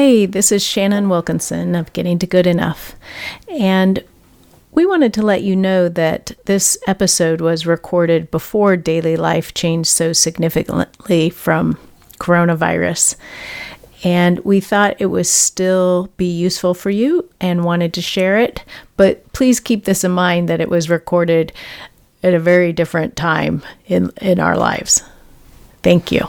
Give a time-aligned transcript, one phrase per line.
[0.00, 2.94] Hey, this is Shannon Wilkinson of Getting to Good Enough.
[3.48, 4.04] And
[4.70, 9.88] we wanted to let you know that this episode was recorded before daily life changed
[9.88, 11.78] so significantly from
[12.20, 13.16] coronavirus.
[14.04, 18.62] And we thought it would still be useful for you and wanted to share it.
[18.96, 21.52] But please keep this in mind that it was recorded
[22.22, 25.02] at a very different time in, in our lives.
[25.82, 26.28] Thank you.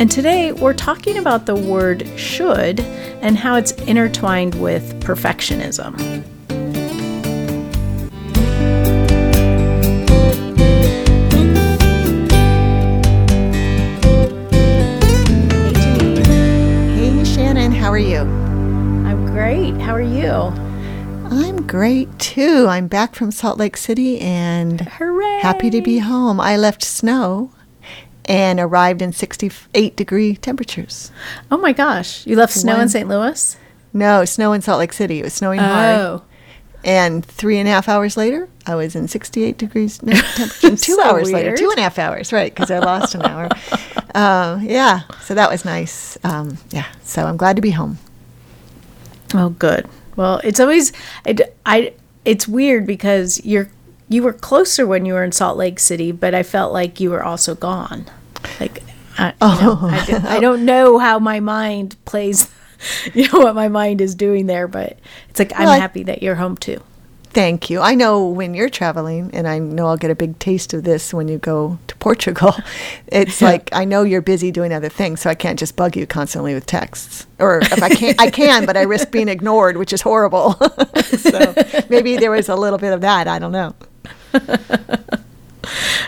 [0.00, 5.94] And today we're talking about the word should and how it's intertwined with perfectionism.
[16.94, 18.20] Hey, Hey, Shannon, how are you?
[18.20, 19.74] I'm great.
[19.82, 20.30] How are you?
[21.30, 22.66] I'm great too.
[22.70, 25.40] I'm back from Salt Lake City and Hooray!
[25.42, 26.40] happy to be home.
[26.40, 27.52] I left snow
[28.26, 31.10] and arrived in 68 degree temperatures.
[31.50, 32.26] Oh my gosh.
[32.26, 33.08] You left snow in St.
[33.08, 33.56] Louis?
[33.92, 35.20] No, snow in Salt Lake City.
[35.20, 35.96] It was snowing hard.
[35.98, 36.22] Oh.
[36.82, 40.70] And three and a half hours later, I was in 68 degrees temperature.
[40.70, 42.54] Two So hours later, two and a half hours, right?
[42.54, 43.48] Because I lost an hour.
[44.14, 46.16] Um, yeah, so that was nice.
[46.24, 47.98] Um, yeah, so I'm glad to be home.
[49.34, 49.86] Oh, good.
[50.16, 50.92] Well, it's always
[51.26, 51.92] I, d- I-
[52.24, 53.68] it's weird because you're
[54.10, 57.10] you were closer when you were in Salt Lake City, but I felt like you
[57.10, 58.04] were also gone.
[58.58, 58.82] Like,
[59.16, 59.88] I, you know, oh.
[59.90, 62.50] I, d- I don't know how my mind plays.
[63.12, 64.98] You know what my mind is doing there, but
[65.28, 66.82] it's like I'm I- happy that you're home too.
[67.32, 67.78] Thank you.
[67.78, 71.12] I know when you're traveling, and I know I'll get a big taste of this
[71.12, 72.54] when you go to Portugal.
[73.08, 76.06] It's like I know you're busy doing other things, so I can't just bug you
[76.06, 77.26] constantly with texts.
[77.38, 80.54] Or if I can, I can, but I risk being ignored, which is horrible.
[81.18, 81.54] so
[81.90, 83.28] maybe there was a little bit of that.
[83.28, 83.74] I don't know.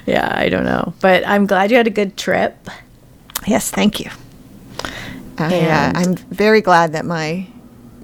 [0.06, 2.68] Yeah, I don't know, but I'm glad you had a good trip.
[3.46, 4.10] Yes, thank you.
[5.38, 7.46] Uh, And- I'm very glad that my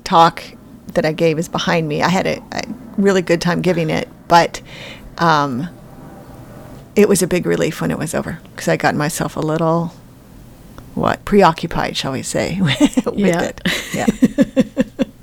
[0.04, 0.42] talk
[0.94, 2.02] that I gave is behind me.
[2.02, 2.62] I had a, a
[2.96, 4.60] really good time giving it, but
[5.18, 5.68] um,
[6.94, 9.92] it was a big relief when it was over because I got myself a little,
[10.94, 13.42] what, preoccupied, shall we say, with Yeah.
[13.42, 13.60] it.
[13.92, 14.06] Yeah.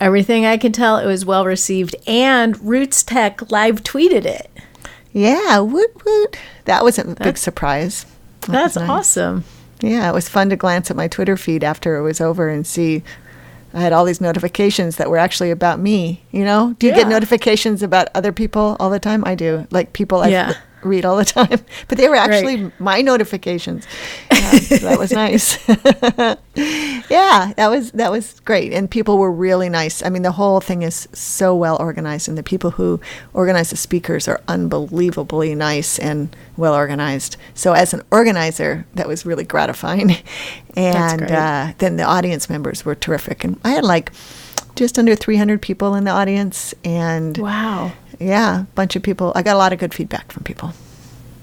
[0.00, 4.50] Everything I can tell, it was well received, and RootsTech live tweeted it.
[5.12, 6.36] Yeah, woot woot.
[6.64, 8.06] That was a big surprise.
[8.42, 8.88] That That's nice.
[8.88, 9.44] awesome.
[9.80, 12.66] Yeah, it was fun to glance at my Twitter feed after it was over and
[12.66, 13.02] see
[13.72, 16.24] I had all these notifications that were actually about me.
[16.32, 19.22] You know, do you get notifications about other people all the time?
[19.24, 20.54] I do, like people I Yeah.
[20.84, 23.86] Read all the time, but they were actually my notifications.
[24.30, 25.56] Yeah, so that was nice.
[27.10, 30.02] yeah, that was that was great, and people were really nice.
[30.02, 33.00] I mean, the whole thing is so well organized, and the people who
[33.32, 37.36] organize the speakers are unbelievably nice and well organized.
[37.54, 40.16] So, as an organizer, that was really gratifying,
[40.76, 44.12] and uh, then the audience members were terrific, and I had like
[44.76, 47.92] just under 300 people in the audience, and Wow.
[48.20, 49.32] Yeah, a bunch of people.
[49.34, 50.72] I got a lot of good feedback from people.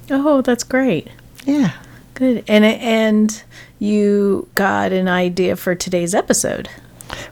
[0.10, 1.10] Oh, that's great.
[1.46, 1.74] Yeah.
[2.14, 2.44] Good.
[2.48, 3.44] And and
[3.80, 6.70] you got an idea for today's episode.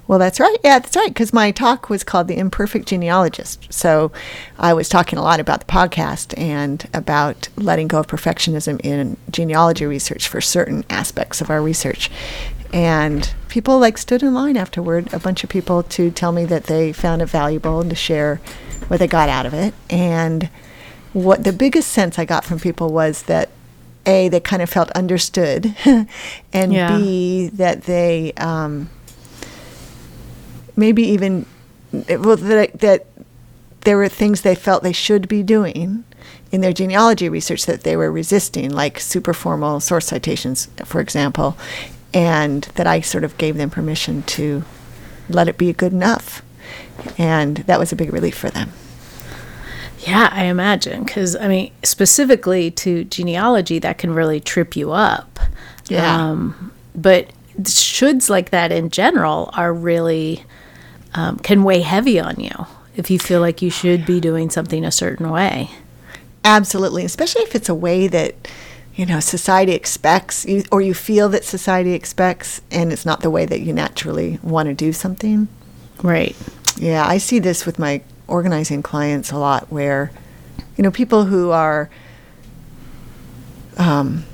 [0.07, 0.57] Well, that's right.
[0.63, 1.09] Yeah, that's right.
[1.09, 3.71] Because my talk was called The Imperfect Genealogist.
[3.73, 4.11] So
[4.57, 9.17] I was talking a lot about the podcast and about letting go of perfectionism in
[9.29, 12.09] genealogy research for certain aspects of our research.
[12.73, 16.65] And people like stood in line afterward, a bunch of people to tell me that
[16.65, 18.39] they found it valuable and to share
[18.87, 19.73] what they got out of it.
[19.89, 20.49] And
[21.13, 23.49] what the biggest sense I got from people was that
[24.05, 25.75] a they kind of felt understood,
[26.53, 26.97] and Yeah.
[26.97, 28.89] b that they um,
[30.75, 31.45] maybe even
[31.91, 33.05] well that, that
[33.81, 36.03] there were things they felt they should be doing
[36.51, 41.57] in their genealogy research that they were resisting, like super formal source citations, for example,
[42.13, 44.63] and that I sort of gave them permission to
[45.29, 46.41] let it be good enough.
[47.17, 48.71] And that was a big relief for them.
[50.05, 51.03] Yeah, I imagine.
[51.03, 55.39] Because, I mean, specifically to genealogy, that can really trip you up.
[55.87, 56.29] Yeah.
[56.29, 57.31] Um, but
[57.61, 60.45] shoulds like that in general are really,
[61.13, 64.85] um, can weigh heavy on you if you feel like you should be doing something
[64.85, 65.69] a certain way.
[66.43, 68.35] Absolutely, especially if it's a way that
[68.95, 73.29] you know society expects you, or you feel that society expects, and it's not the
[73.29, 75.47] way that you naturally want to do something.
[76.03, 76.35] Right.
[76.77, 80.11] Yeah, I see this with my organizing clients a lot, where
[80.77, 81.89] you know people who are
[83.77, 84.25] um,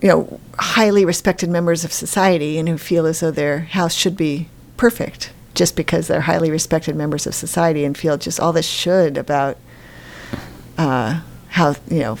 [0.00, 4.16] you know highly respected members of society and who feel as though their house should
[4.16, 8.66] be perfect just because they're highly respected members of society and feel just all this
[8.66, 9.56] should about
[10.76, 12.18] uh, how you know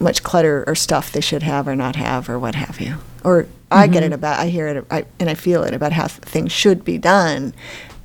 [0.00, 2.96] much clutter or stuff they should have or not have or what have you.
[3.22, 6.08] Or I get it about I hear it I, and I feel it about how
[6.08, 7.54] things should be done.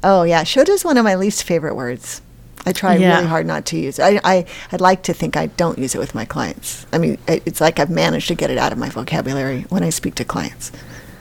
[0.03, 2.21] Oh yeah, should is one of my least favorite words.
[2.65, 3.15] I try Yeah.
[3.15, 4.03] really hard not to use it.
[4.03, 6.85] I, I I'd like to think I don't use it with my clients.
[6.93, 9.89] I mean, it's like I've managed to get it out of my vocabulary when I
[9.89, 10.71] speak to clients.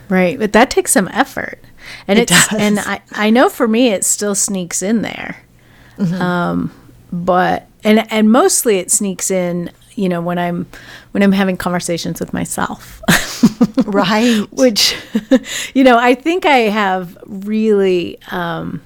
[0.09, 0.37] Right.
[0.39, 1.59] But that takes some effort.
[2.07, 2.59] And It it's does.
[2.59, 5.37] and I, I know for me it still sneaks in there.
[5.97, 6.21] Mm-hmm.
[6.21, 6.71] Um
[7.11, 10.65] but and and mostly it sneaks in, you know, when I'm
[11.11, 13.01] when I'm having conversations with myself.
[13.85, 14.45] Right.
[14.51, 14.95] Which
[15.75, 18.81] you know, I think I have really um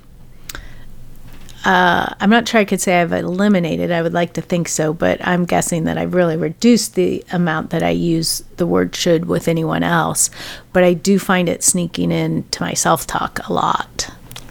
[1.65, 3.91] uh, I'm not sure I could say I've eliminated.
[3.91, 7.71] I would like to think so, but I'm guessing that I've really reduced the amount
[7.71, 10.29] that I use the word should with anyone else.
[10.71, 14.09] But I do find it sneaking in to my self talk a lot.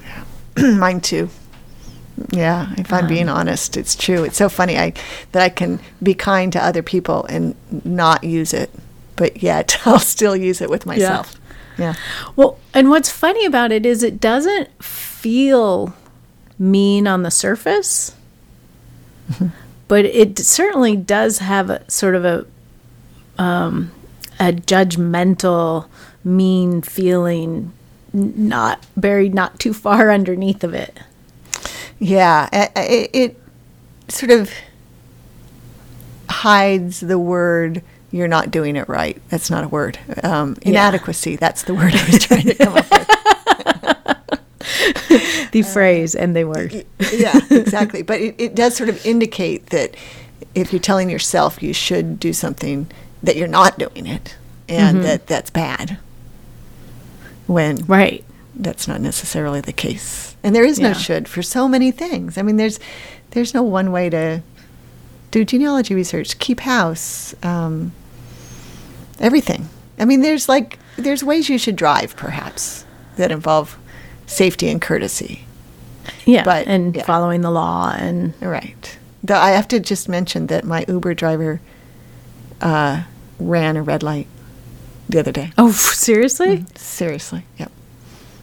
[0.58, 1.30] Mine too.
[2.30, 4.24] Yeah, if I'm being honest, it's true.
[4.24, 4.92] It's so funny I
[5.32, 7.54] that I can be kind to other people and
[7.84, 8.70] not use it,
[9.16, 11.40] but yet I'll still use it with myself.
[11.78, 11.94] Yeah.
[12.34, 15.94] Well, and what's funny about it is it doesn't feel
[16.58, 18.14] mean on the surface,
[19.88, 22.46] but it certainly does have a sort of a
[23.40, 23.92] um,
[24.40, 25.86] a judgmental,
[26.24, 27.72] mean feeling,
[28.12, 30.98] not buried not too far underneath of it.
[31.98, 33.42] Yeah, it, it
[34.08, 34.50] sort of
[36.28, 39.20] hides the word you're not doing it right.
[39.28, 39.98] That's not a word.
[40.22, 43.08] Um, inadequacy, that's the word I was trying to come up with.
[45.52, 46.84] The phrase and the word.
[47.12, 48.02] yeah, exactly.
[48.02, 49.94] But it, it does sort of indicate that
[50.54, 52.90] if you're telling yourself you should do something,
[53.22, 54.36] that you're not doing it,
[54.68, 55.98] and that that's bad.
[57.46, 58.24] When Right.
[58.54, 60.94] that's not necessarily the case, and there is no Yeah.
[60.94, 62.36] should for so many things.
[62.36, 62.78] I mean, there's
[63.30, 64.42] there's no one way to
[65.30, 67.92] do genealogy research, keep house, um,
[69.20, 69.68] everything.
[69.98, 72.84] I mean, there's like there's ways you should drive, perhaps
[73.16, 73.78] that involve
[74.28, 75.44] safety and courtesy.
[76.24, 76.44] Yeah.
[76.44, 77.04] But, and yeah.
[77.04, 78.98] following the law and Right.
[79.24, 81.60] Though I have to just mention that my Uber driver
[82.60, 83.02] uh,
[83.40, 84.28] ran a red light
[85.08, 85.50] the other day.
[85.58, 86.64] oh, seriously?
[86.76, 87.44] Seriously.
[87.58, 87.72] Yep.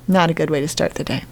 [0.07, 1.23] Not a good way to start the day.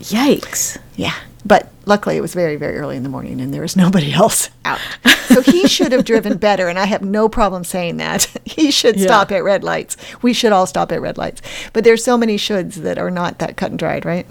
[0.00, 0.78] Yikes.
[0.96, 1.14] Yeah.
[1.44, 4.50] But luckily, it was very, very early in the morning and there was nobody else
[4.64, 4.80] out.
[5.26, 8.26] So he should have driven better, and I have no problem saying that.
[8.44, 9.06] He should Yeah.
[9.06, 9.96] stop at red lights.
[10.20, 11.40] We should all stop at red lights.
[11.72, 14.26] But there's so many shoulds that are not that cut and dried, right?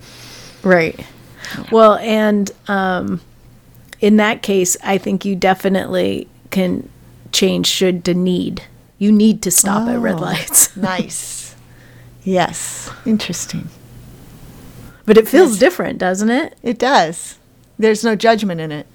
[0.63, 1.00] Right.
[1.71, 3.19] Well, and um,
[4.00, 6.88] in that case, I think you definitely can
[7.31, 8.63] change should to need.
[9.00, 10.75] You need to stop at red Oh, lights.
[10.77, 11.56] Nice.
[12.24, 12.92] Yes.
[13.06, 13.69] Interesting.
[15.06, 15.59] But it feels Yes.
[15.59, 16.56] different, doesn't it?
[16.62, 17.39] It does.
[17.81, 18.88] There's no judgment in it.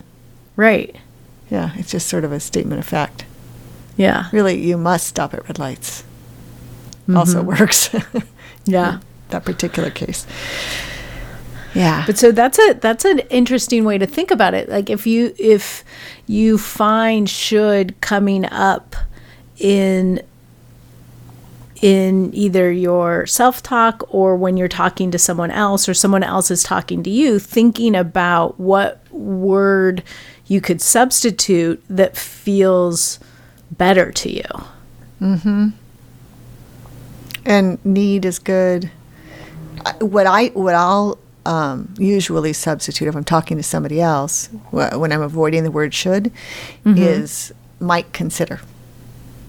[0.57, 0.97] Right.
[1.51, 3.25] Yeah, it's just sort of a statement of fact.
[3.97, 4.29] Yeah.
[4.33, 6.03] Really, you must stop at red lights.
[7.03, 7.17] Mm-hmm.
[7.17, 7.91] Also works.
[8.69, 8.99] Yeah.
[9.29, 10.27] that particular case.
[11.73, 12.03] Yeah.
[12.05, 14.69] But so that's a that's an interesting way to think about it.
[14.69, 15.85] Like if you if
[16.27, 18.97] you find should coming up
[19.59, 20.21] in
[21.83, 26.63] in either your self-talk or when you're talking to someone else or someone else is
[26.63, 30.03] talking to you, thinking about what word
[30.47, 33.19] you could substitute that feels
[33.71, 34.43] better to you.
[35.21, 35.69] Mm-hmm.
[37.45, 38.91] And need is good.
[40.01, 45.13] What I what I'll um, usually substitute if I'm talking to somebody else wh- when
[45.13, 46.33] I'm avoiding the word should
[46.85, 48.61] is might consider.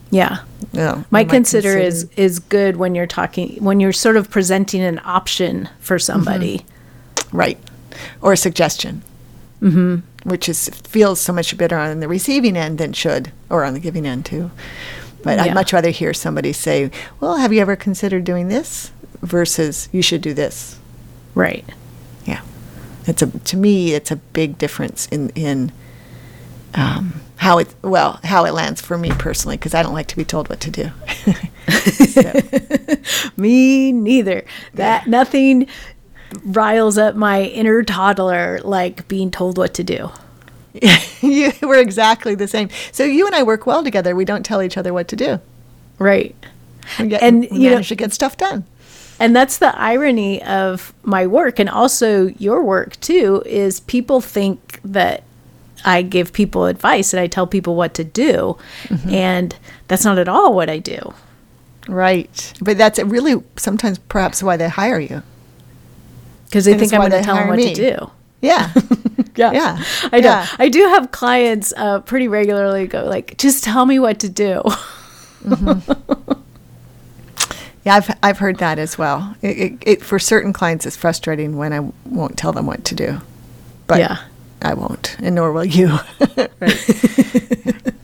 [0.10, 0.40] Yeah.
[0.74, 5.00] Know, might consider is is good when you're talking when you're sort of presenting an
[5.06, 6.66] option for somebody.
[7.32, 7.58] right
[8.22, 9.02] or a suggestion,
[9.62, 9.98] mm-hmm.
[10.30, 13.80] which is feels so much better on the receiving end than should or on the
[13.80, 14.52] giving end too.
[15.24, 15.46] But Yeah.
[15.46, 20.02] I'd much rather hear somebody say, "Well, have you ever considered doing this?" versus "You
[20.02, 20.78] should do this."
[21.34, 21.66] Right.
[22.26, 22.42] Yeah,
[23.06, 25.72] it's a to me it's a big difference in in
[26.76, 30.18] um, how it well how it lands for me personally because I don't like to
[30.18, 30.92] be told what to do.
[33.38, 34.44] Me neither.
[34.74, 35.68] That nothing
[36.44, 40.10] riles up my inner toddler like being told what to do.
[41.22, 42.70] you, we're exactly the same.
[42.92, 44.16] So you and I work well together.
[44.16, 45.40] We don't tell each other what to do.
[46.00, 46.36] Right.
[47.00, 48.66] We get, And, we you know- manage to get stuff done.
[49.20, 54.80] And that's the irony of my work and also your work too is people think
[54.86, 55.24] that
[55.86, 58.58] I give people advice and I tell people what to do.
[59.10, 59.56] And
[59.88, 61.14] that's not at all what I do.
[61.88, 62.54] Right.
[62.62, 65.24] But that's really sometimes perhaps why they hire you.
[66.46, 67.74] Because they And think I'm going to tell them what me.
[67.74, 68.12] to do.
[68.40, 68.72] Yeah.
[69.36, 69.52] Yeah.
[69.52, 69.84] Yeah.
[70.12, 70.30] I know.
[70.30, 70.48] Yeah.
[70.60, 74.62] I do have clients uh, pretty regularly go like, just tell me what to do.
[77.84, 79.36] Yeah, I've I've heard that as well.
[79.42, 82.96] It, it, it for certain clients, it's frustrating when I won't tell them what to
[82.96, 83.22] do,
[83.88, 84.18] but Yeah.
[84.62, 85.98] I won't, and nor will you.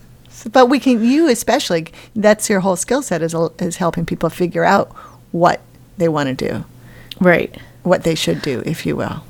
[0.51, 1.88] But we can, you especially.
[2.15, 4.89] That's your whole skill set is is helping people figure out
[5.31, 5.62] what
[5.98, 6.65] they want to do,
[7.19, 7.55] right.
[7.83, 9.24] what they should do, if you will.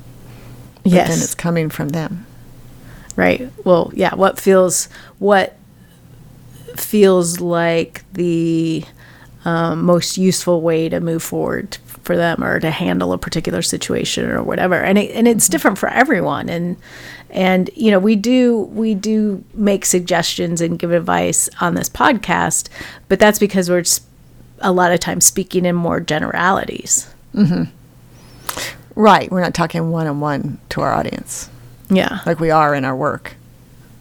[0.82, 1.08] But Yes.
[1.08, 2.26] then it's coming from them.
[3.16, 3.48] Right.
[3.64, 4.88] Well, yeah, what feels
[5.18, 5.56] what
[6.76, 8.84] feels like the
[9.44, 14.28] um, most useful way to move forward for them or to handle a particular situation
[14.30, 14.74] or whatever.
[14.74, 16.76] And it, and it's different for everyone and
[17.34, 22.68] and you know, we do we do make suggestions and give advice on this podcast,
[23.08, 23.84] but that's because we're
[24.60, 27.12] a lot of times speaking in more generalities.
[28.96, 29.30] Right.
[29.30, 31.50] We're not talking one on one to our audience
[31.90, 32.20] Yeah.
[32.26, 33.34] like we are in our work.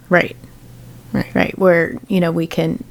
[0.09, 0.35] Right.
[1.11, 1.35] Right.
[1.35, 2.83] right where you know we can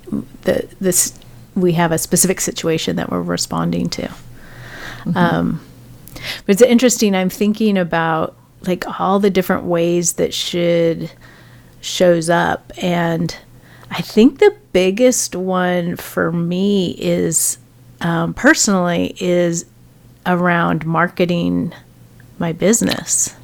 [0.42, 1.12] the this
[1.56, 4.08] we have a specific situation that we're responding to
[5.16, 5.60] um
[6.46, 11.10] but it's interesting i'm thinking about like all the different ways that should
[11.80, 13.36] shows up and
[13.90, 17.58] i think the biggest one for me is
[18.00, 19.64] um, personally is
[20.26, 21.72] around marketing
[22.38, 23.34] my business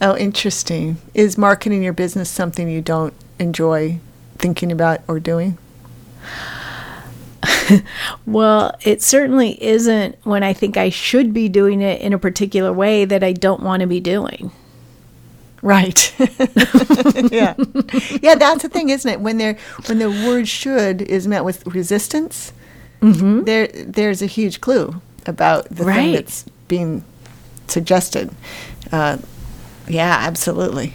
[0.00, 0.98] Oh, interesting.
[1.12, 3.98] Is marketing your business something you don't enjoy
[4.36, 5.58] thinking about or doing?
[8.26, 12.72] Well, it certainly isn't when I think I should be doing it in a particular
[12.72, 14.50] way that I don't want to be doing.
[15.62, 16.14] Right.
[17.32, 17.54] yeah.
[18.22, 19.20] Yeah, that's the thing, isn't it?
[19.20, 22.52] When there when the word should is met with resistance,
[23.00, 25.94] there there's a huge clue about the Right.
[25.96, 27.04] thing that's being
[27.66, 28.30] suggested.
[28.92, 29.18] Uh,
[29.88, 30.94] yeah, absolutely.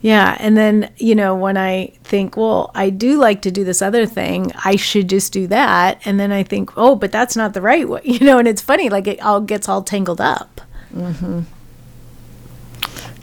[0.00, 0.36] Yeah.
[0.38, 4.06] And then, you know, when I think, well, I do like to do this other
[4.06, 6.00] thing, I should just do that.
[6.04, 8.62] And then I think, oh, but that's not the right way, you know, and it's
[8.62, 10.60] funny, like it all gets all tangled up.
[10.94, 11.40] Mm-hmm.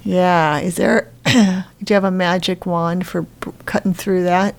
[0.04, 0.60] Yeah.
[0.60, 1.12] Is there?
[1.26, 3.26] do you have a magic wand for
[3.66, 4.56] cutting through that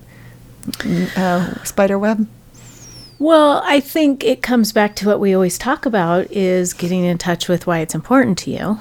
[1.16, 2.26] uh, spider web?
[3.18, 7.16] Well, I think it comes back to what we always talk about is getting in
[7.16, 8.78] touch with why it's important to you.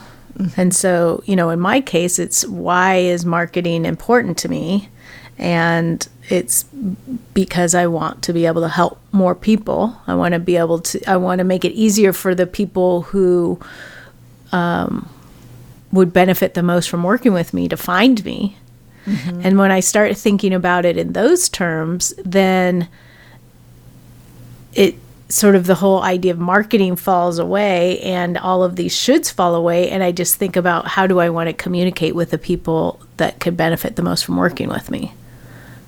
[0.57, 4.89] And so, you know, in my case, it's why is marketing important to me?
[5.37, 6.63] And it's
[7.33, 9.95] because I want to be able to help more people.
[10.07, 13.03] I want to be able to, I want to make it easier for the people
[13.03, 13.59] who
[14.51, 15.09] um,
[15.91, 18.57] would benefit the most from working with me to find me.
[19.43, 22.87] And when I start thinking about it in those terms, then
[24.73, 24.95] it
[25.27, 29.55] sort of the whole idea of marketing falls away and all of these shoulds fall
[29.55, 32.99] away and i just think about how do i want to communicate with the people
[33.17, 35.13] that could benefit the most from working with me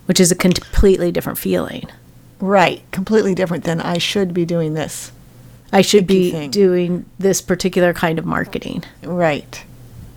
[0.08, 1.88] which is a completely different feeling
[2.40, 2.84] Right.
[2.92, 5.12] Completely different than I should be doing this.
[5.74, 6.52] i should be thing.
[6.52, 9.64] doing this particular kind of marketing Right.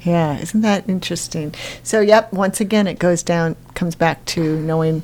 [0.03, 1.55] Yeah, isn't that interesting?
[1.83, 5.03] So, yep, once again, it goes down, comes back to knowing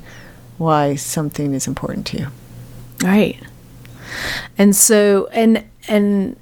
[0.59, 2.27] why something is important to you.
[3.03, 3.37] Right.
[4.57, 6.35] And so and and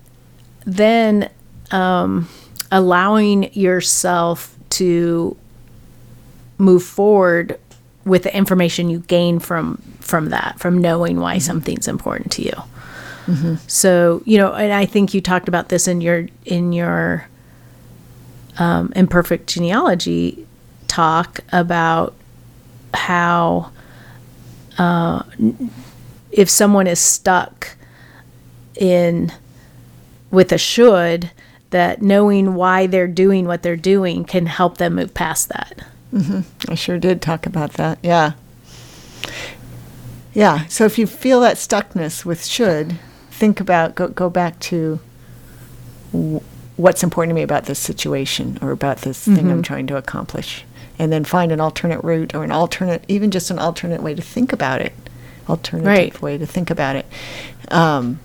[0.65, 1.29] then
[1.71, 2.27] um
[2.71, 5.35] allowing yourself to
[6.57, 7.59] move forward
[8.05, 12.53] with the information you gain from from that, from knowing why something's important to you.
[13.67, 17.27] So, you know, and I think you talked about this in your in your
[18.59, 20.45] um, imperfect genealogy
[20.87, 22.13] talk about
[22.93, 23.71] how
[26.35, 27.75] if someone is stuck
[28.75, 29.31] in
[30.31, 31.31] with a should
[31.69, 35.81] that knowing why they're doing what they're doing can help them move past that
[36.15, 36.71] mm-hmm.
[36.71, 37.99] I sure did talk about that.
[38.01, 38.33] Yeah.
[40.33, 40.65] Yeah.
[40.67, 42.97] So, if you feel that stuckness with should,
[43.31, 44.99] think about, go, go back to
[46.11, 46.41] w-
[46.77, 49.61] what's important to me about this situation or about this thing I'm mm-hmm.
[49.61, 50.65] trying to accomplish.
[50.97, 54.21] And then find an alternate route or an alternate, even just an alternate way to
[54.21, 54.93] think about it.
[55.49, 56.21] Alternative Right.
[56.21, 57.05] way to think about it.
[57.69, 58.19] Um,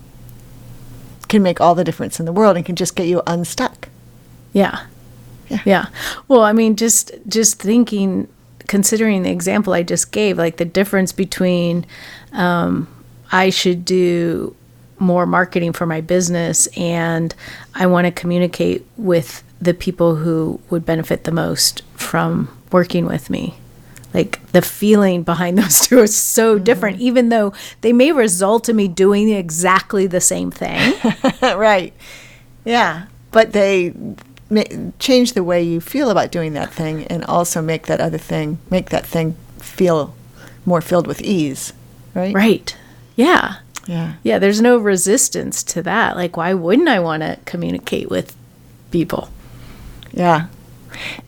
[1.27, 3.89] can make all the difference in the world and can just get you unstuck.
[4.53, 4.81] yeah
[5.65, 5.87] Yeah.
[6.27, 8.27] Well, I mean, just just thinking,
[8.67, 11.85] considering the example I just gave, like the difference between
[12.31, 12.87] um,
[13.31, 14.55] I should do
[14.99, 17.33] more marketing for my business and
[17.75, 23.29] I want to communicate with the people who would benefit the most from working with
[23.29, 23.55] me.
[24.13, 26.63] Like the feeling behind those two is so mm-hmm.
[26.63, 30.93] different, even though they may result in me doing exactly the same thing.
[31.41, 31.93] right.
[32.65, 33.05] Yeah.
[33.31, 33.93] But they
[34.49, 34.63] ma-
[34.99, 38.59] change the way you feel about doing that thing and also make that other thing,
[38.69, 40.13] make that thing feel
[40.65, 41.73] more filled with ease.
[42.13, 42.35] Right.
[42.35, 42.77] right.
[43.15, 43.57] Yeah.
[43.87, 44.13] Yeah.
[44.23, 44.37] Yeah.
[44.37, 46.15] There's no resistance to that.
[46.15, 48.35] Like, why wouldn't I want to communicate with
[48.91, 49.29] people?
[50.11, 50.47] Yeah.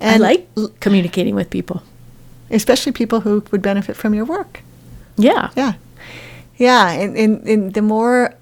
[0.01, 0.47] I like
[0.81, 1.83] communicating with people.
[2.53, 4.62] Especially people who would benefit from your work.
[5.17, 5.50] Yeah.
[5.55, 5.74] Yeah.
[6.57, 6.91] Yeah.
[6.91, 8.33] And, and, and the more,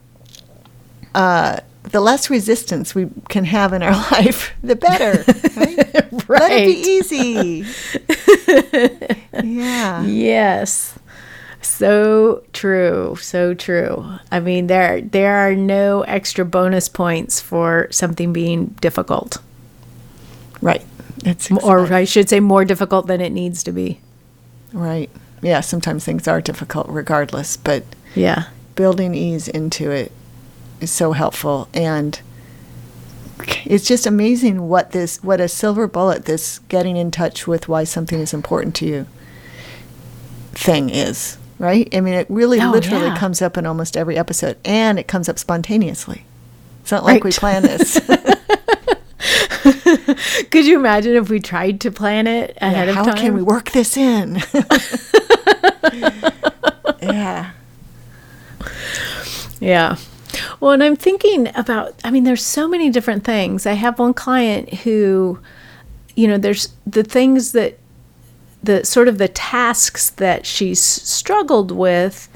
[1.15, 5.23] uh, the less resistance we can have in our life, the better.
[6.27, 6.41] Right?
[6.41, 7.65] Let it be easy.
[9.43, 10.03] yeah.
[10.03, 10.97] Yes.
[11.61, 13.17] So true.
[13.19, 14.05] So true.
[14.31, 19.37] I mean there there are no extra bonus points for something being difficult.
[20.61, 20.83] Right.
[21.23, 23.99] That's Or I should say more difficult than it needs to be.
[24.73, 25.09] right.
[25.43, 25.61] Yeah.
[25.61, 27.83] Sometimes things are difficult regardless, but
[28.15, 28.45] Yeah.
[28.75, 30.11] building ease into it
[30.79, 32.19] is so helpful and
[33.65, 37.83] it's just amazing what this what a silver bullet this getting in touch with why
[37.83, 39.05] something is important to you
[40.53, 43.17] thing is right i mean it really Oh, literally yeah.
[43.17, 46.23] comes up in almost every episode and it comes up spontaneously
[46.81, 47.99] it's not like we plan this
[50.51, 53.15] Could you imagine if we tried to plan it ahead how of time?
[53.15, 54.41] How can we work this in
[57.01, 57.51] yeah
[59.61, 59.97] Yeah.
[60.59, 63.65] Well, and I'm thinking about, I mean, there's so many different things.
[63.65, 65.39] I have one client who,
[66.15, 67.77] you know, there's the things that,
[68.63, 72.29] the sort of the tasks that she's struggled with,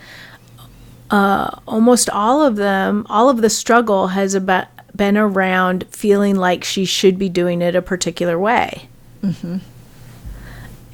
[1.12, 6.64] uh, almost all of them, all of the struggle has about been around feeling like
[6.64, 8.88] she should be doing it a particular way.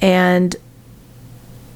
[0.00, 0.56] And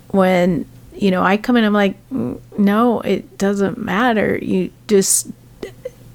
[0.09, 4.39] when you know I come in, I'm like, "Mm, no, it doesn't matter.
[4.41, 5.29] You just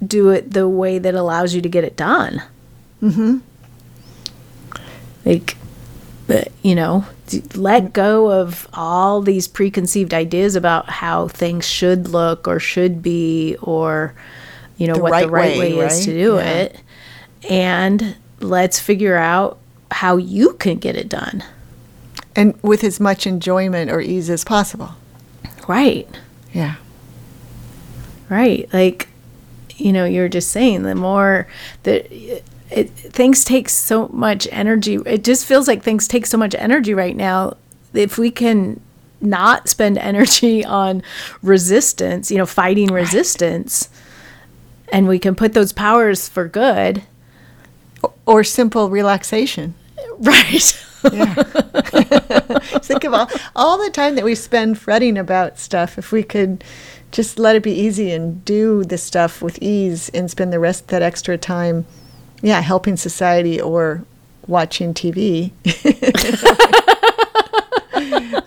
[0.06, 2.42] do it the way that allows you to get it done.
[3.02, 3.38] Mm-hmm.
[5.26, 5.58] Like,
[6.64, 7.06] you know,
[7.54, 13.56] let go of all these preconceived ideas about how things should look or should be,
[13.62, 14.14] or
[14.82, 16.50] you know The what right the right way, way, is to do Yeah.
[16.64, 16.80] it,
[17.50, 19.60] and let's figure out
[19.92, 21.44] how you can get it done.
[22.36, 24.92] and with as much enjoyment or ease as possible
[25.68, 26.08] Right.
[26.54, 26.76] yeah
[28.30, 28.70] Right.
[28.72, 29.10] Like,
[29.76, 31.48] you know, you're just saying the more
[31.84, 34.96] that it, it, things take so much energy.
[35.06, 37.58] It just feels like things take so much energy right now.
[37.94, 38.80] If we can
[39.20, 41.04] not spend energy on
[41.44, 43.90] resistance, you know, fighting resistance,
[44.92, 47.04] and we can put those powers for good.
[48.26, 49.74] or simple relaxation
[50.20, 50.86] Right.
[51.12, 51.34] Yeah.
[52.84, 55.98] Think of all, all the time that we spend fretting about stuff.
[55.98, 56.64] If we could
[57.12, 60.84] just let it be easy and do the stuff with ease and spend the rest
[60.84, 61.86] of that extra time,
[62.44, 64.04] yeah, helping society or
[64.48, 65.52] watching TV.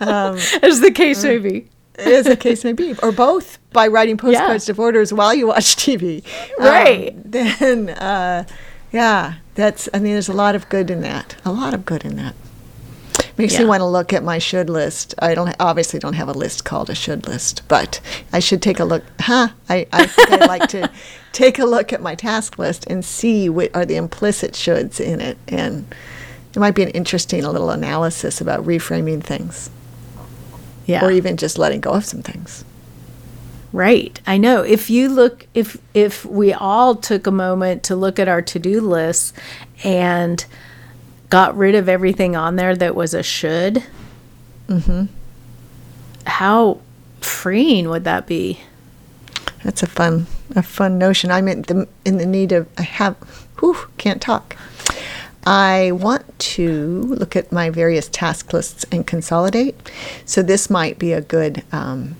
[0.01, 1.69] As the case may be.
[1.99, 5.77] As the case may be, or both by writing postcards of orders while you watch
[5.77, 6.25] TV.
[6.59, 7.15] Um, Right.
[7.31, 8.45] then, uh,
[8.93, 11.37] yeah, that's, I mean, there's a lot of good in that.
[11.45, 12.35] A lot of good in that.
[13.37, 15.13] Makes me want to look at my should list.
[15.19, 18.01] I don't obviously don't have a list called a should list, but
[18.33, 19.03] I should take a look.
[19.21, 19.49] Huh?
[19.69, 20.89] I, I think I'd like to
[21.33, 25.21] take a look at my task list and see what are the implicit shoulds in
[25.21, 25.93] it, and
[26.55, 29.69] it might be an interesting little analysis about reframing things,
[30.87, 31.05] Yeah.
[31.05, 32.65] or even just letting go of some things.
[33.73, 34.21] Right.
[34.27, 34.63] I know.
[34.63, 38.81] If you look if if we all took a moment to look at our to-do
[38.81, 39.33] lists
[39.83, 40.45] and
[41.29, 43.83] got rid of everything on there that was a should,
[44.69, 45.07] mm-hmm.
[46.27, 46.79] how
[47.21, 48.61] freeing would that be?
[49.65, 51.33] That's a fun, a fun notion.
[51.33, 52.69] I'm in the in the need of.
[52.79, 53.17] I have,
[53.59, 54.57] whew, can't talk.
[55.47, 59.77] I want to look at my various task lists and consolidate.
[60.25, 62.17] So this might be a good, um,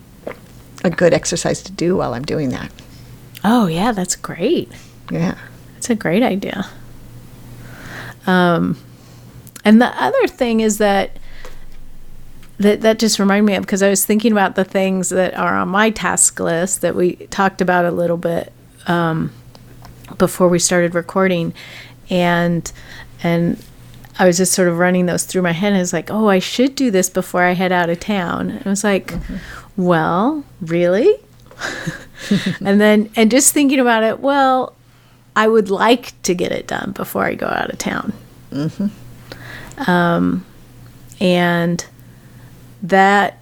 [0.83, 2.71] a good exercise to do while I'm doing that.
[3.43, 4.71] Oh, yeah, that's great.
[5.11, 5.39] Yeah.
[5.75, 6.67] That's a great idea.
[8.27, 8.79] Um,
[9.65, 11.19] and the other thing is that
[12.59, 15.57] that that just reminded me of because I was thinking about the things that are
[15.57, 18.53] on my task list that we talked about a little bit
[18.87, 19.33] um,
[20.19, 21.53] before we started recording,
[22.09, 22.71] and
[23.25, 23.61] and
[24.19, 25.69] I was just sort of running those through my head.
[25.69, 28.51] And I was like, oh, I should do this before I head out of town.
[28.51, 29.37] And I was like, mm-hmm.
[29.77, 31.17] well, really?
[32.65, 34.77] and then, and just thinking about it, well,
[35.35, 38.13] I would like to get it done before I go out of town.
[38.53, 39.91] Mm-hmm.
[39.91, 40.47] Um,
[41.21, 41.85] and
[42.83, 43.39] that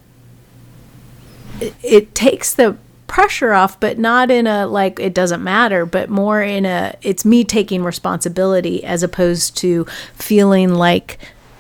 [1.61, 2.77] it, it takes the
[3.12, 7.27] pressure off, but not in a like it doesn't matter, but more in a it's
[7.27, 11.18] me taking responsibility as opposed to feeling like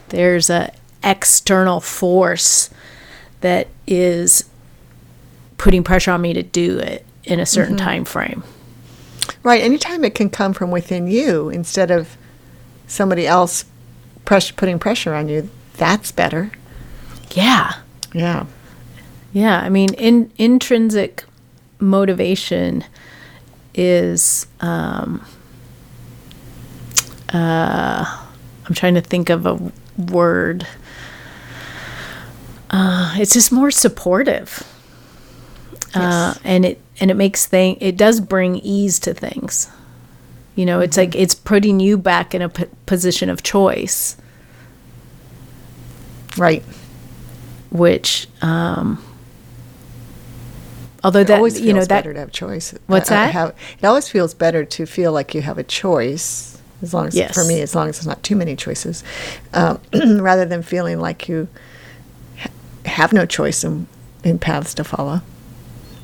[0.08, 0.72] there's a
[1.04, 2.70] external force
[3.42, 4.48] that is
[5.58, 7.84] putting pressure on me to do it in a certain mm-hmm.
[7.84, 8.42] time frame.
[9.42, 9.62] Right.
[9.62, 12.16] Anytime it can come from within you instead of
[12.86, 13.66] somebody else
[14.24, 16.50] pressure, putting pressure on you, that's better.
[17.32, 17.74] Yeah.
[18.14, 18.46] Yeah.
[19.34, 19.60] Yeah.
[19.60, 21.24] I mean, in intrinsic
[21.82, 22.84] motivation
[23.74, 25.24] is um,
[27.32, 28.26] uh,
[28.66, 30.66] I'm trying to think of a word.
[32.70, 34.66] Uh, it's just more supportive,
[35.94, 39.70] uh, and it and it makes thing it does bring ease to things.
[40.54, 41.12] You know, it's mm-hmm.
[41.12, 44.16] like it's putting you back in a p- position of choice,
[46.36, 46.62] right?
[47.70, 49.02] Which um,
[51.04, 52.74] Although that always you know that better to have choice.
[52.86, 53.32] What's that?
[53.32, 57.16] Have, it always feels better to feel like you have a choice, as long as
[57.16, 57.34] yes.
[57.34, 59.02] for me, as long as it's not too many choices,
[59.52, 59.80] um,
[60.20, 61.48] rather than feeling like you
[62.38, 62.50] ha-
[62.84, 63.88] have no choice in,
[64.22, 65.22] in paths to follow.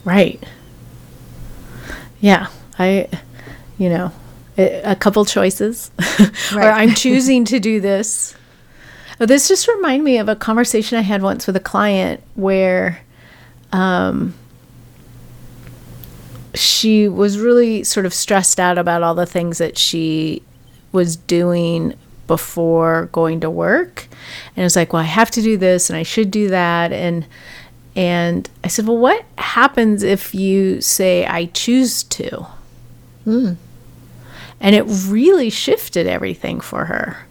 [0.04, 0.42] Right.
[2.20, 3.08] Yeah, I,
[3.78, 4.10] you know,
[4.56, 6.32] a, a couple choices, right.
[6.56, 8.34] or I'm choosing to do this.
[9.20, 13.02] Oh, this just reminded me of a conversation I had once with a client where.
[13.70, 14.34] Um,
[16.58, 20.42] she was really sort of stressed out about all the things that she
[20.92, 21.94] was doing
[22.26, 24.06] before going to work
[24.54, 26.92] and it was like well i have to do this and i should do that
[26.92, 27.26] and
[27.96, 32.46] and i said well what happens if you say i choose to
[33.24, 33.52] hmm.
[34.60, 37.26] and it really shifted everything for her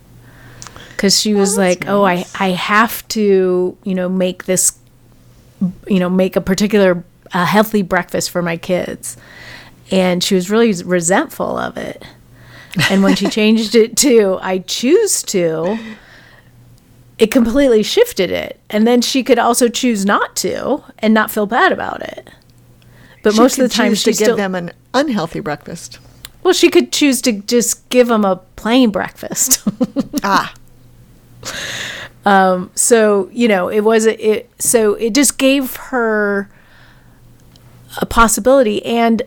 [0.89, 1.89] because she was like nice.
[1.89, 4.79] oh i i have to you know make this
[5.87, 9.17] you know make a particular a healthy breakfast for my kids.
[9.91, 12.03] And she was really resentful of it.
[12.89, 15.77] And when she changed it to I choose to,
[17.17, 18.59] it completely shifted it.
[18.69, 22.29] And then she could also choose not to and not feel bad about it.
[23.23, 25.99] But she most of the time, she to give them an unhealthy breakfast.
[26.43, 29.67] Well, she could choose to just give them a plain breakfast.
[30.23, 30.53] ah.
[32.25, 34.49] Um, so you know, it was it.
[34.59, 36.49] So it just gave her
[37.97, 38.85] a possibility.
[38.85, 39.21] And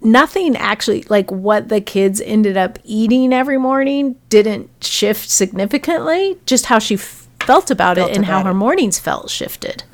[0.00, 6.66] nothing actually like what the kids ended up eating every morning didn't shift significantly just
[6.66, 9.84] how she f- felt about felt it and about how her mornings felt shifted.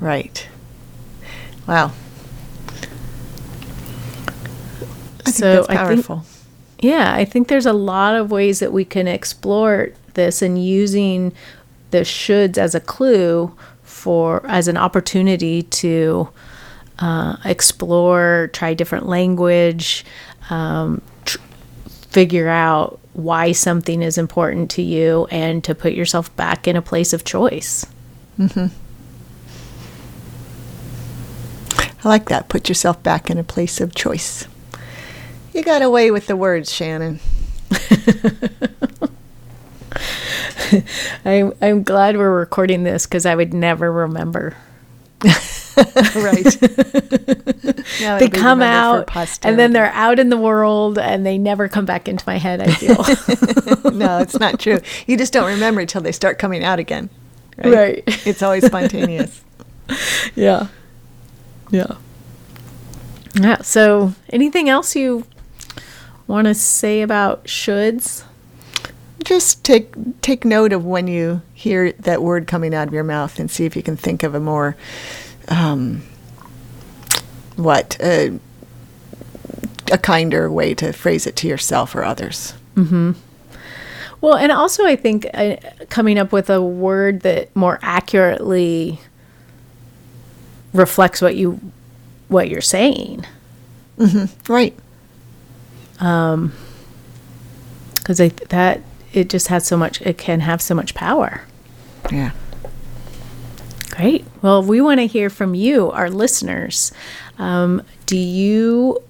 [0.00, 0.46] Right.
[1.66, 1.92] Wow.
[5.26, 6.06] I so I think,
[6.80, 11.32] yeah, I think there's a lot of ways that we can explore this and using
[11.90, 16.28] the shoulds as a clue for as an opportunity to
[16.98, 20.04] uh, explore, try different language,
[20.50, 21.38] um, tr-
[22.10, 26.82] figure out why something is important to you, and to put yourself back in a
[26.82, 27.86] place of choice.
[28.38, 28.66] Mm-hmm.
[32.04, 32.48] I like that.
[32.48, 34.46] Put yourself back in a place of choice.
[35.52, 37.20] You got away with the words, Shannon.
[41.24, 44.56] I'm, I'm glad we're recording this because I would never remember.
[46.16, 46.44] right.
[48.18, 49.10] they come out
[49.44, 52.60] and then they're out in the world and they never come back into my head,
[52.60, 53.92] I feel.
[53.92, 54.80] no, it's not true.
[55.06, 57.10] You just don't remember until they start coming out again.
[57.56, 57.74] Right.
[57.74, 58.26] right.
[58.26, 59.42] It's always spontaneous.
[60.34, 60.68] yeah.
[61.70, 61.96] Yeah.
[63.34, 63.62] Yeah.
[63.62, 65.26] So, anything else you
[66.26, 68.24] want to say about shoulds?
[69.24, 73.38] Just take take note of when you hear that word coming out of your mouth
[73.38, 74.76] and see if you can think of a more
[75.48, 76.02] um,
[77.56, 78.38] what a
[79.92, 82.54] a, kinder way to phrase it to yourself or others.
[82.74, 83.12] Mm-hmm.
[84.20, 85.56] Well, and also I think uh,
[85.90, 88.98] coming up with a word that more accurately
[90.72, 91.60] reflects what you
[92.28, 93.26] what you're saying.
[93.98, 94.52] Mm-hmm.
[94.52, 94.76] Right.
[96.00, 96.52] Um,
[97.94, 98.80] because that
[99.12, 100.02] it just has so much.
[100.02, 101.42] It can have so much power.
[102.10, 102.32] Yeah.
[103.96, 104.24] Great.
[104.42, 106.92] Well, we want to hear from you, our listeners.
[107.38, 109.02] Um, do you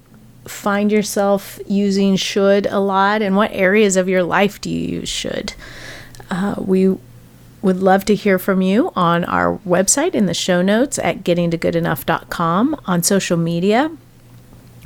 [0.45, 3.23] find yourself using should a lot?
[3.23, 5.55] And what areas of your life do you use should?
[6.31, 6.97] Uh, we
[7.63, 12.79] would love to hear from you on our website in the show notes at gettingtogoodenough.com,
[12.85, 13.91] on social media.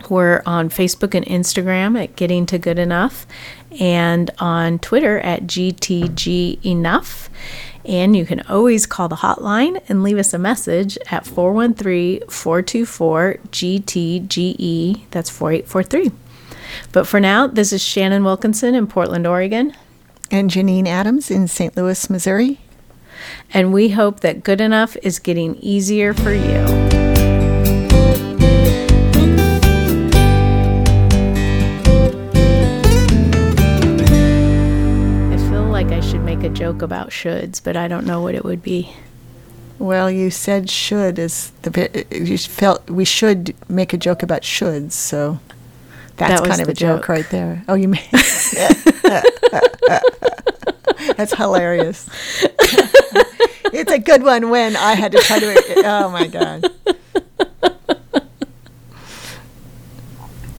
[0.08, 3.26] We're on Facebook and Instagram at Getting to Good Enough,
[3.80, 7.28] and on Twitter at GTG Enough.
[7.88, 13.38] And you can always call the hotline and leave us a message at 413 424
[13.50, 15.04] GTGE.
[15.10, 16.12] That's 4843.
[16.92, 19.74] But for now, this is Shannon Wilkinson in Portland, Oregon.
[20.30, 21.74] And Janine Adams in St.
[21.74, 22.60] Louis, Missouri.
[23.54, 26.97] And we hope that good enough is getting easier for you.
[36.58, 38.92] Joke about shoulds, but I don't know what it would be.
[39.78, 44.42] Well, you said should is the bit you felt we should make a joke about
[44.42, 45.38] shoulds, so
[46.16, 47.02] that's That kind of a joke.
[47.02, 47.08] joke.
[47.08, 47.62] right there.
[47.68, 48.02] Oh, you made
[51.16, 52.08] That's hilarious.
[53.72, 56.64] it's a good one when I had to try to Oh my god.